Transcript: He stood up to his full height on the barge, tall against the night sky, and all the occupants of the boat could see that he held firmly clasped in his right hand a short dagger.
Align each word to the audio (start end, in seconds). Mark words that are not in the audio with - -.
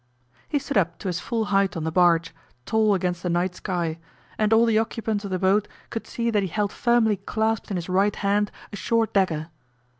He 0.49 0.57
stood 0.57 0.77
up 0.79 0.97
to 0.97 1.09
his 1.09 1.19
full 1.19 1.45
height 1.53 1.77
on 1.77 1.83
the 1.83 1.91
barge, 1.91 2.33
tall 2.65 2.95
against 2.95 3.21
the 3.21 3.29
night 3.29 3.53
sky, 3.53 3.99
and 4.35 4.51
all 4.51 4.65
the 4.65 4.79
occupants 4.79 5.23
of 5.25 5.29
the 5.29 5.37
boat 5.37 5.67
could 5.91 6.07
see 6.07 6.31
that 6.31 6.41
he 6.41 6.49
held 6.49 6.71
firmly 6.71 7.17
clasped 7.17 7.69
in 7.69 7.77
his 7.77 7.87
right 7.87 8.15
hand 8.15 8.49
a 8.73 8.75
short 8.75 9.13
dagger. 9.13 9.49